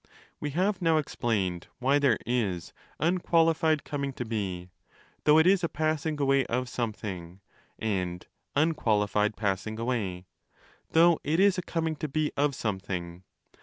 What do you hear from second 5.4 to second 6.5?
is a passing away